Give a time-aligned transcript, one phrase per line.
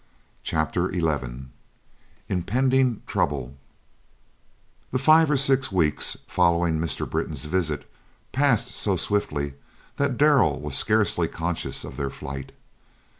[0.41, 1.45] Chapter XI
[2.27, 3.55] IMPENDING TROUBLE
[4.89, 7.07] The five or six weeks following Mr.
[7.07, 7.87] Britton's visit
[8.31, 9.53] passed so swiftly
[9.97, 12.51] that Darrell was scarcely conscious of their flight.